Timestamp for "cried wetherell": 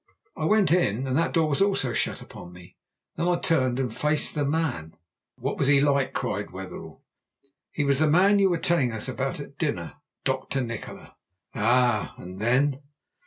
6.11-7.03